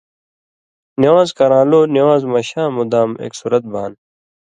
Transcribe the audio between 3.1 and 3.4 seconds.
ایک